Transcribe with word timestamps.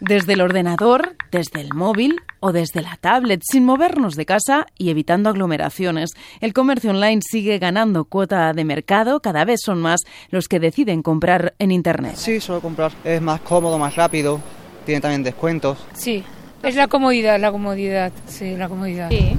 Desde 0.00 0.32
el 0.32 0.40
ordenador, 0.40 1.14
desde 1.30 1.60
el 1.60 1.74
móvil 1.74 2.22
o 2.40 2.52
desde 2.52 2.80
la 2.80 2.96
tablet, 2.96 3.42
sin 3.44 3.66
movernos 3.66 4.14
de 4.14 4.24
casa 4.24 4.66
y 4.78 4.88
evitando 4.88 5.28
aglomeraciones. 5.28 6.12
El 6.40 6.54
comercio 6.54 6.90
online 6.90 7.20
sigue 7.22 7.58
ganando 7.58 8.06
cuota 8.06 8.54
de 8.54 8.64
mercado, 8.64 9.20
cada 9.20 9.44
vez 9.44 9.60
son 9.62 9.82
más 9.82 10.00
los 10.30 10.48
que 10.48 10.58
deciden 10.58 11.02
comprar 11.02 11.52
en 11.58 11.70
Internet. 11.70 12.14
Sí, 12.16 12.40
solo 12.40 12.62
comprar. 12.62 12.92
Es 13.04 13.20
más 13.20 13.42
cómodo, 13.42 13.78
más 13.78 13.94
rápido, 13.94 14.40
tiene 14.86 15.02
también 15.02 15.22
descuentos. 15.22 15.78
Sí, 15.92 16.24
es 16.62 16.74
la 16.76 16.88
comodidad, 16.88 17.38
la 17.38 17.52
comodidad, 17.52 18.10
sí, 18.26 18.56
la 18.56 18.70
comodidad. 18.70 19.10
Sí, 19.10 19.36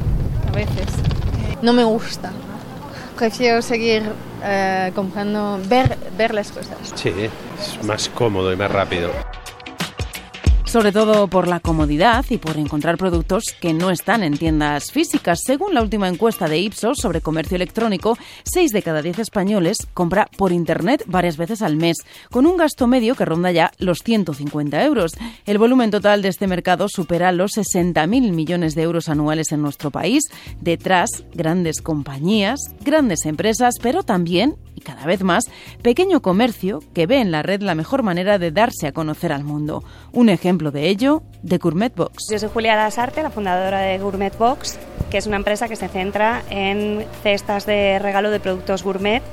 a 0.47 0.51
veces. 0.51 0.85
No 1.63 1.73
me 1.73 1.83
gusta. 1.83 2.31
Prefiero 3.17 3.63
seguir 3.63 4.03
eh, 4.43 4.91
comprando, 4.93 5.59
ver, 5.67 5.97
ver 6.15 6.35
las 6.35 6.51
cosas. 6.51 6.77
Sí, 6.93 7.09
es 7.09 7.83
más 7.83 8.09
cómodo 8.09 8.53
y 8.53 8.55
más 8.55 8.71
rápido 8.71 9.09
sobre 10.71 10.93
todo 10.93 11.27
por 11.27 11.49
la 11.49 11.59
comodidad 11.59 12.23
y 12.29 12.37
por 12.37 12.55
encontrar 12.55 12.97
productos 12.97 13.43
que 13.59 13.73
no 13.73 13.89
están 13.89 14.23
en 14.23 14.37
tiendas 14.37 14.89
físicas. 14.93 15.41
Según 15.45 15.73
la 15.73 15.81
última 15.81 16.07
encuesta 16.07 16.47
de 16.47 16.59
Ipsos 16.59 16.97
sobre 16.97 17.19
comercio 17.19 17.57
electrónico, 17.57 18.17
6 18.43 18.71
de 18.71 18.81
cada 18.81 19.01
10 19.01 19.19
españoles 19.19 19.85
compra 19.93 20.29
por 20.37 20.53
Internet 20.53 21.03
varias 21.07 21.35
veces 21.35 21.61
al 21.61 21.75
mes, 21.75 21.97
con 22.29 22.45
un 22.45 22.55
gasto 22.55 22.87
medio 22.87 23.15
que 23.15 23.25
ronda 23.25 23.51
ya 23.51 23.73
los 23.79 23.99
150 23.99 24.81
euros. 24.85 25.11
El 25.45 25.57
volumen 25.57 25.91
total 25.91 26.21
de 26.21 26.29
este 26.29 26.47
mercado 26.47 26.87
supera 26.87 27.33
los 27.33 27.51
60.000 27.57 28.31
millones 28.31 28.73
de 28.73 28.83
euros 28.83 29.09
anuales 29.09 29.51
en 29.51 29.61
nuestro 29.61 29.91
país. 29.91 30.23
Detrás, 30.61 31.09
grandes 31.33 31.81
compañías, 31.81 32.61
grandes 32.85 33.25
empresas, 33.25 33.75
pero 33.81 34.03
también 34.03 34.55
y 34.75 34.81
cada 34.81 35.05
vez 35.05 35.23
más, 35.23 35.45
pequeño 35.81 36.21
comercio 36.21 36.81
que 36.93 37.07
ve 37.07 37.19
en 37.19 37.31
la 37.31 37.43
red 37.43 37.61
la 37.61 37.75
mejor 37.75 38.03
manera 38.03 38.37
de 38.37 38.51
darse 38.51 38.87
a 38.87 38.91
conocer 38.91 39.31
al 39.31 39.43
mundo. 39.43 39.83
Un 40.11 40.29
ejemplo 40.29 40.60
de 40.69 40.87
ello, 40.87 41.23
de 41.41 41.57
Gourmet 41.57 41.91
Box. 41.95 42.27
Yo 42.29 42.37
soy 42.37 42.49
Julia 42.53 42.75
Lasarte, 42.75 43.23
la 43.23 43.31
fundadora 43.31 43.79
de 43.79 43.97
Gourmet 43.97 44.37
Box, 44.37 44.77
que 45.09 45.17
es 45.17 45.25
una 45.25 45.37
empresa 45.37 45.67
que 45.67 45.75
se 45.75 45.87
centra 45.87 46.43
en 46.51 47.03
cestas 47.23 47.65
de 47.65 47.97
regalo 47.97 48.29
de 48.29 48.39
productos 48.39 48.83
gourmet 48.83 49.23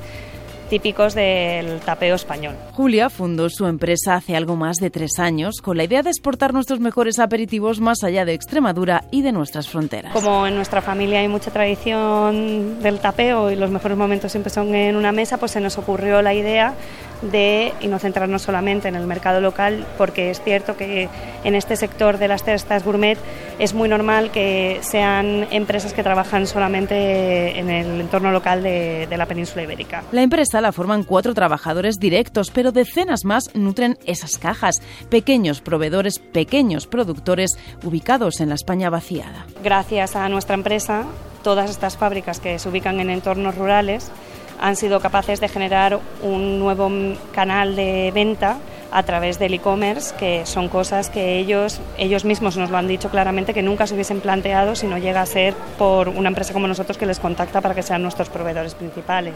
típicos 0.69 1.15
del 1.15 1.79
tapeo 1.79 2.15
español. 2.15 2.55
Julia 2.73 3.09
fundó 3.09 3.49
su 3.49 3.65
empresa 3.65 4.15
hace 4.15 4.35
algo 4.35 4.55
más 4.55 4.77
de 4.77 4.89
tres 4.89 5.19
años 5.19 5.61
con 5.61 5.77
la 5.77 5.83
idea 5.83 6.03
de 6.03 6.09
exportar 6.09 6.53
nuestros 6.53 6.79
mejores 6.79 7.19
aperitivos 7.19 7.79
más 7.79 8.03
allá 8.03 8.25
de 8.25 8.33
Extremadura 8.33 9.03
y 9.11 9.21
de 9.21 9.31
nuestras 9.31 9.67
fronteras. 9.67 10.13
Como 10.13 10.47
en 10.47 10.55
nuestra 10.55 10.81
familia 10.81 11.19
hay 11.19 11.27
mucha 11.27 11.51
tradición 11.51 12.81
del 12.81 12.99
tapeo 12.99 13.51
y 13.51 13.55
los 13.55 13.69
mejores 13.69 13.97
momentos 13.97 14.31
siempre 14.31 14.51
son 14.51 14.73
en 14.75 14.95
una 14.95 15.11
mesa, 15.11 15.37
pues 15.37 15.51
se 15.51 15.59
nos 15.59 15.77
ocurrió 15.77 16.21
la 16.21 16.33
idea 16.33 16.73
de 17.21 17.73
y 17.81 17.87
no 17.87 17.99
centrarnos 17.99 18.41
solamente 18.41 18.87
en 18.87 18.95
el 18.95 19.05
mercado 19.05 19.41
local, 19.41 19.85
porque 19.97 20.29
es 20.29 20.41
cierto 20.41 20.77
que 20.77 21.09
en 21.43 21.55
este 21.55 21.75
sector 21.75 22.17
de 22.17 22.27
las 22.27 22.43
cestas 22.43 22.83
gourmet 22.83 23.17
es 23.57 23.73
muy 23.73 23.89
normal 23.89 24.31
que 24.31 24.79
sean 24.81 25.47
empresas 25.51 25.93
que 25.93 26.03
trabajan 26.03 26.47
solamente 26.47 27.59
en 27.59 27.69
el 27.69 28.01
entorno 28.01 28.31
local 28.31 28.63
de, 28.63 29.07
de 29.09 29.17
la 29.17 29.25
península 29.25 29.63
ibérica. 29.63 30.03
La 30.11 30.21
empresa 30.21 30.58
la 30.61 30.71
forman 30.71 31.03
cuatro 31.03 31.33
trabajadores 31.33 31.99
directos, 31.99 32.51
pero 32.51 32.71
decenas 32.71 33.25
más 33.25 33.49
nutren 33.53 33.97
esas 34.05 34.37
cajas, 34.37 34.81
pequeños 35.09 35.61
proveedores, 35.61 36.19
pequeños 36.19 36.87
productores 36.87 37.57
ubicados 37.83 38.39
en 38.39 38.49
la 38.49 38.55
España 38.55 38.89
vaciada. 38.89 39.45
Gracias 39.63 40.15
a 40.15 40.29
nuestra 40.29 40.55
empresa, 40.55 41.05
todas 41.43 41.69
estas 41.69 41.97
fábricas 41.97 42.39
que 42.39 42.59
se 42.59 42.69
ubican 42.69 42.99
en 42.99 43.09
entornos 43.09 43.55
rurales 43.55 44.11
han 44.59 44.75
sido 44.75 44.99
capaces 44.99 45.39
de 45.39 45.47
generar 45.47 45.99
un 46.21 46.59
nuevo 46.59 46.89
canal 47.33 47.75
de 47.75 48.11
venta 48.13 48.57
a 48.91 49.03
través 49.03 49.39
del 49.39 49.53
e-commerce, 49.53 50.15
que 50.17 50.45
son 50.45 50.67
cosas 50.67 51.09
que 51.09 51.37
ellos, 51.37 51.79
ellos 51.97 52.25
mismos 52.25 52.57
nos 52.57 52.69
lo 52.69 52.77
han 52.77 52.87
dicho 52.87 53.09
claramente 53.09 53.53
que 53.53 53.61
nunca 53.61 53.87
se 53.87 53.93
hubiesen 53.93 54.19
planteado 54.19 54.75
si 54.75 54.87
no 54.87 54.97
llega 54.97 55.21
a 55.21 55.25
ser 55.25 55.53
por 55.77 56.09
una 56.09 56.29
empresa 56.29 56.53
como 56.53 56.67
nosotros 56.67 56.97
que 56.97 57.05
les 57.05 57.19
contacta 57.19 57.61
para 57.61 57.75
que 57.75 57.83
sean 57.83 58.01
nuestros 58.01 58.29
proveedores 58.29 58.75
principales. 58.75 59.33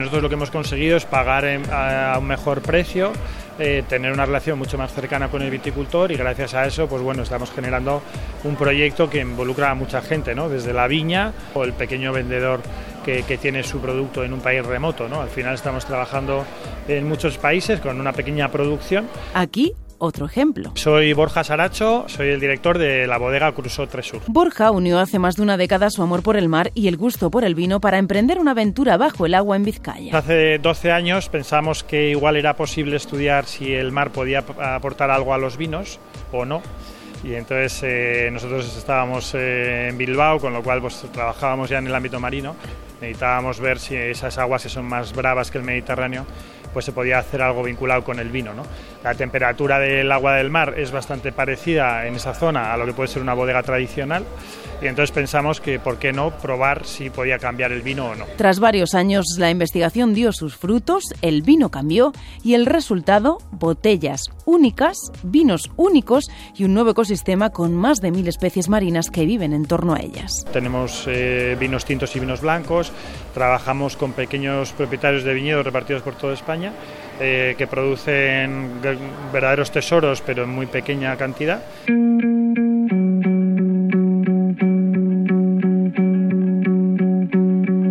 Nosotros 0.00 0.22
lo 0.22 0.28
que 0.28 0.36
hemos 0.36 0.52
conseguido 0.52 0.96
es 0.96 1.04
pagar 1.06 1.44
a 1.72 2.16
un 2.20 2.24
mejor 2.24 2.62
precio, 2.62 3.12
eh, 3.58 3.82
tener 3.88 4.12
una 4.12 4.26
relación 4.26 4.56
mucho 4.56 4.78
más 4.78 4.94
cercana 4.94 5.28
con 5.28 5.42
el 5.42 5.50
viticultor 5.50 6.12
y 6.12 6.16
gracias 6.16 6.54
a 6.54 6.64
eso, 6.66 6.86
pues 6.86 7.02
bueno, 7.02 7.24
estamos 7.24 7.50
generando 7.50 8.00
un 8.44 8.54
proyecto 8.54 9.10
que 9.10 9.18
involucra 9.18 9.72
a 9.72 9.74
mucha 9.74 10.00
gente, 10.00 10.36
¿no? 10.36 10.48
Desde 10.48 10.72
la 10.72 10.86
viña 10.86 11.32
o 11.52 11.64
el 11.64 11.72
pequeño 11.72 12.12
vendedor 12.12 12.60
que, 13.04 13.24
que, 13.24 13.38
tiene 13.38 13.64
su 13.64 13.80
producto 13.80 14.22
en 14.22 14.32
un 14.32 14.40
país 14.40 14.64
remoto, 14.64 15.08
¿no? 15.08 15.20
Al 15.20 15.30
final 15.30 15.54
estamos 15.54 15.84
trabajando 15.84 16.44
en 16.86 17.08
muchos 17.08 17.36
países 17.36 17.80
con 17.80 17.98
una 18.00 18.12
pequeña 18.12 18.52
producción. 18.52 19.08
Aquí 19.34 19.74
otro 19.98 20.26
ejemplo. 20.26 20.72
Soy 20.74 21.12
Borja 21.12 21.44
Saracho, 21.44 22.04
soy 22.08 22.28
el 22.28 22.40
director 22.40 22.78
de 22.78 23.06
la 23.06 23.18
bodega 23.18 23.52
Crusoe 23.52 23.86
Tresur. 23.86 24.22
Borja 24.26 24.70
unió 24.70 24.98
hace 24.98 25.18
más 25.18 25.36
de 25.36 25.42
una 25.42 25.56
década 25.56 25.90
su 25.90 26.02
amor 26.02 26.22
por 26.22 26.36
el 26.36 26.48
mar 26.48 26.70
y 26.74 26.88
el 26.88 26.96
gusto 26.96 27.30
por 27.30 27.44
el 27.44 27.54
vino 27.54 27.80
para 27.80 27.98
emprender 27.98 28.38
una 28.38 28.52
aventura 28.52 28.96
bajo 28.96 29.26
el 29.26 29.34
agua 29.34 29.56
en 29.56 29.64
Vizcaya. 29.64 30.16
Hace 30.16 30.58
12 30.58 30.92
años 30.92 31.28
pensamos 31.28 31.84
que 31.84 32.10
igual 32.10 32.36
era 32.36 32.54
posible 32.54 32.96
estudiar 32.96 33.46
si 33.46 33.72
el 33.72 33.92
mar 33.92 34.10
podía 34.10 34.38
aportar 34.38 35.10
algo 35.10 35.34
a 35.34 35.38
los 35.38 35.56
vinos 35.56 35.98
o 36.32 36.44
no. 36.44 36.62
Y 37.24 37.34
entonces 37.34 37.80
eh, 37.82 38.30
nosotros 38.32 38.76
estábamos 38.76 39.34
eh, 39.34 39.88
en 39.88 39.98
Bilbao, 39.98 40.38
con 40.38 40.52
lo 40.52 40.62
cual 40.62 40.80
pues, 40.80 41.04
trabajábamos 41.12 41.68
ya 41.68 41.78
en 41.78 41.88
el 41.88 41.94
ámbito 41.94 42.20
marino. 42.20 42.54
Necesitábamos 43.00 43.60
ver 43.60 43.78
si 43.78 43.96
esas 43.96 44.38
aguas 44.38 44.62
que 44.62 44.68
son 44.68 44.84
más 44.84 45.12
bravas 45.12 45.50
que 45.50 45.58
el 45.58 45.64
Mediterráneo 45.64 46.26
pues 46.72 46.84
se 46.84 46.92
podía 46.92 47.18
hacer 47.18 47.42
algo 47.42 47.62
vinculado 47.62 48.04
con 48.04 48.18
el 48.18 48.28
vino. 48.30 48.54
¿no? 48.54 48.62
La 49.02 49.14
temperatura 49.14 49.78
del 49.78 50.10
agua 50.10 50.34
del 50.34 50.50
mar 50.50 50.74
es 50.76 50.90
bastante 50.90 51.30
parecida 51.30 52.06
en 52.06 52.16
esa 52.16 52.34
zona 52.34 52.72
a 52.72 52.76
lo 52.76 52.84
que 52.84 52.92
puede 52.92 53.08
ser 53.08 53.22
una 53.22 53.34
bodega 53.34 53.62
tradicional 53.62 54.24
y 54.82 54.86
entonces 54.86 55.12
pensamos 55.12 55.60
que 55.60 55.78
por 55.78 55.98
qué 55.98 56.12
no 56.12 56.30
probar 56.30 56.84
si 56.84 57.10
podía 57.10 57.38
cambiar 57.38 57.72
el 57.72 57.82
vino 57.82 58.10
o 58.10 58.14
no. 58.14 58.26
Tras 58.36 58.60
varios 58.60 58.94
años 58.94 59.24
la 59.38 59.50
investigación 59.50 60.14
dio 60.14 60.32
sus 60.32 60.56
frutos, 60.56 61.04
el 61.22 61.42
vino 61.42 61.70
cambió 61.70 62.12
y 62.42 62.54
el 62.54 62.66
resultado, 62.66 63.38
botellas 63.50 64.22
únicas, 64.44 64.96
vinos 65.22 65.70
únicos 65.76 66.28
y 66.56 66.64
un 66.64 66.74
nuevo 66.74 66.90
ecosistema 66.90 67.50
con 67.50 67.74
más 67.74 67.98
de 67.98 68.10
mil 68.10 68.26
especies 68.28 68.68
marinas 68.68 69.10
que 69.10 69.26
viven 69.26 69.52
en 69.52 69.66
torno 69.66 69.94
a 69.94 70.00
ellas. 70.00 70.44
Tenemos 70.52 71.04
eh, 71.06 71.56
vinos 71.58 71.84
tintos 71.84 72.14
y 72.16 72.20
vinos 72.20 72.40
blancos, 72.40 72.92
trabajamos 73.34 73.96
con 73.96 74.12
pequeños 74.12 74.72
propietarios 74.72 75.24
de 75.24 75.34
viñedos 75.34 75.64
repartidos 75.64 76.02
por 76.02 76.14
toda 76.14 76.34
España 76.34 76.72
eh, 77.20 77.54
que 77.56 77.66
producen 77.66 78.80
verdaderos 79.32 79.70
tesoros 79.70 80.20
pero 80.20 80.44
en 80.44 80.50
muy 80.50 80.66
pequeña 80.66 81.16
cantidad. 81.16 81.62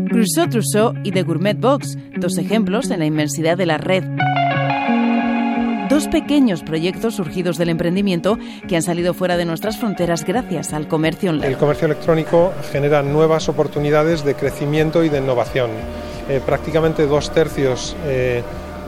Crusoe 0.10 0.48
Trousseau 0.48 0.94
y 1.04 1.12
The 1.12 1.24
Gourmet 1.24 1.60
Box, 1.60 1.98
dos 2.18 2.38
ejemplos 2.38 2.90
en 2.90 3.00
la 3.00 3.06
inmensidad 3.06 3.56
de 3.56 3.66
la 3.66 3.78
red. 3.78 4.04
Dos 5.90 6.08
pequeños 6.08 6.64
proyectos 6.64 7.16
surgidos 7.16 7.58
del 7.58 7.70
emprendimiento 7.70 8.38
que 8.68 8.76
han 8.76 8.82
salido 8.82 9.14
fuera 9.14 9.38
de 9.38 9.46
nuestras 9.46 9.78
fronteras 9.78 10.26
gracias 10.26 10.74
al 10.74 10.88
comercio 10.88 11.30
online. 11.30 11.48
El 11.48 11.58
comercio 11.58 11.86
electrónico 11.86 12.54
genera 12.72 13.02
nuevas 13.04 13.48
oportunidades 13.48 14.26
de 14.26 14.36
crecimiento 14.36 15.04
y 15.04 15.10
de 15.10 15.20
innovación. 15.20 15.72
Eh, 16.30 16.42
prácticamente 16.46 17.06
dos 17.06 17.32
tercios 17.32 17.96
eh, 18.06 18.44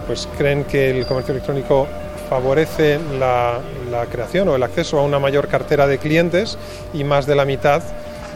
pues 0.09 0.27
creen 0.39 0.63
que 0.63 0.89
el 0.89 1.05
comercio 1.05 1.33
electrónico 1.33 1.85
favorece 2.31 2.97
la, 3.19 3.59
la 3.91 4.07
creación 4.07 4.49
o 4.49 4.55
el 4.55 4.63
acceso 4.63 4.97
a 4.97 5.03
una 5.03 5.19
mayor 5.19 5.47
cartera 5.47 5.85
de 5.85 5.99
clientes 5.99 6.57
y 6.95 7.03
más 7.03 7.27
de 7.27 7.35
la 7.35 7.45
mitad 7.45 7.83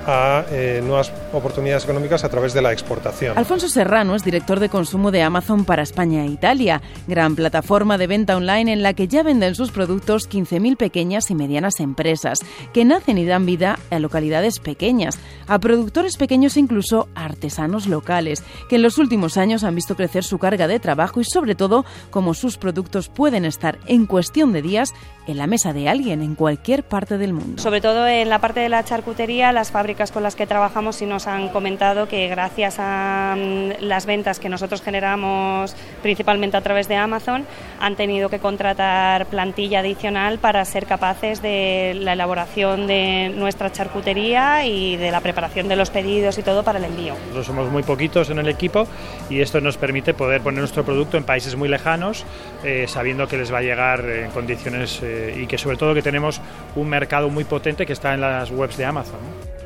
a 0.05 0.45
eh, 0.51 0.81
nuevas 0.83 1.11
oportunidades 1.33 1.83
económicas 1.83 2.23
a 2.23 2.29
través 2.29 2.53
de 2.53 2.61
la 2.61 2.71
exportación. 2.71 3.37
Alfonso 3.37 3.69
Serrano 3.69 4.15
es 4.15 4.23
director 4.23 4.59
de 4.59 4.69
consumo 4.69 5.11
de 5.11 5.23
Amazon 5.23 5.65
para 5.65 5.83
España 5.83 6.23
e 6.23 6.27
Italia, 6.27 6.81
gran 7.07 7.35
plataforma 7.35 7.97
de 7.97 8.07
venta 8.07 8.37
online 8.37 8.71
en 8.73 8.83
la 8.83 8.93
que 8.93 9.07
ya 9.07 9.23
venden 9.23 9.55
sus 9.55 9.71
productos 9.71 10.29
15.000 10.29 10.77
pequeñas 10.77 11.29
y 11.31 11.35
medianas 11.35 11.79
empresas, 11.79 12.39
que 12.73 12.85
nacen 12.85 13.17
y 13.17 13.25
dan 13.25 13.45
vida 13.45 13.79
a 13.89 13.99
localidades 13.99 14.59
pequeñas, 14.59 15.19
a 15.47 15.59
productores 15.59 16.17
pequeños 16.17 16.57
e 16.57 16.59
incluso 16.59 17.07
a 17.15 17.25
artesanos 17.25 17.87
locales, 17.87 18.43
que 18.69 18.77
en 18.77 18.81
los 18.81 18.97
últimos 18.97 19.37
años 19.37 19.63
han 19.63 19.75
visto 19.75 19.95
crecer 19.95 20.23
su 20.23 20.37
carga 20.37 20.67
de 20.67 20.79
trabajo 20.79 21.19
y 21.19 21.25
sobre 21.25 21.55
todo 21.55 21.85
cómo 22.09 22.33
sus 22.33 22.57
productos 22.57 23.09
pueden 23.09 23.45
estar 23.45 23.79
en 23.87 24.05
cuestión 24.05 24.53
de 24.53 24.61
días 24.61 24.93
en 25.27 25.37
la 25.37 25.47
mesa 25.47 25.73
de 25.73 25.89
alguien 25.89 26.21
en 26.21 26.35
cualquier 26.35 26.83
parte 26.83 27.17
del 27.17 27.33
mundo. 27.33 27.61
Sobre 27.61 27.81
todo 27.81 28.07
en 28.07 28.29
la 28.29 28.39
parte 28.39 28.59
de 28.59 28.69
la 28.69 28.83
charcutería, 28.83 29.51
las 29.51 29.71
fábricas 29.71 30.11
con 30.11 30.23
las 30.23 30.35
que 30.35 30.47
trabajamos, 30.47 30.97
si 30.97 31.05
nos 31.05 31.22
han 31.27 31.49
comentado 31.49 32.07
que 32.07 32.27
gracias 32.27 32.75
a 32.79 33.35
mm, 33.37 33.83
las 33.83 34.05
ventas 34.05 34.39
que 34.39 34.49
nosotros 34.49 34.81
generamos 34.81 35.75
principalmente 36.01 36.57
a 36.57 36.61
través 36.61 36.87
de 36.87 36.95
Amazon, 36.95 37.45
han 37.79 37.95
tenido 37.95 38.29
que 38.29 38.39
contratar 38.39 39.25
plantilla 39.27 39.79
adicional 39.79 40.39
para 40.39 40.63
ser 40.65 40.85
capaces 40.85 41.41
de 41.41 41.95
la 41.99 42.13
elaboración 42.13 42.87
de 42.87 43.31
nuestra 43.35 43.71
charcutería 43.71 44.65
y 44.65 44.97
de 44.97 45.11
la 45.11 45.21
preparación 45.21 45.67
de 45.67 45.75
los 45.75 45.89
pedidos 45.89 46.37
y 46.37 46.43
todo 46.43 46.63
para 46.63 46.79
el 46.79 46.85
envío. 46.85 47.13
Nosotros 47.13 47.45
somos 47.45 47.71
muy 47.71 47.83
poquitos 47.83 48.29
en 48.29 48.39
el 48.39 48.47
equipo 48.47 48.87
y 49.29 49.41
esto 49.41 49.61
nos 49.61 49.77
permite 49.77 50.13
poder 50.13 50.41
poner 50.41 50.59
nuestro 50.59 50.83
producto 50.83 51.17
en 51.17 51.23
países 51.23 51.55
muy 51.55 51.69
lejanos, 51.69 52.25
eh, 52.63 52.85
sabiendo 52.87 53.27
que 53.27 53.37
les 53.37 53.53
va 53.53 53.59
a 53.59 53.61
llegar 53.61 54.05
en 54.05 54.31
condiciones 54.31 54.99
eh, 55.03 55.35
y 55.41 55.47
que 55.47 55.57
sobre 55.57 55.77
todo 55.77 55.93
que 55.93 56.01
tenemos 56.01 56.41
un 56.75 56.89
mercado 56.89 57.29
muy 57.29 57.43
potente 57.43 57.85
que 57.85 57.93
está 57.93 58.13
en 58.13 58.21
las 58.21 58.51
webs 58.51 58.77
de 58.77 58.85
Amazon. 58.85 59.62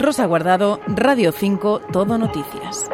Rosa 0.00 0.24
Guardado, 0.24 0.80
Radio 0.86 1.30
5, 1.30 1.82
Todo 1.92 2.16
Noticias. 2.16 2.88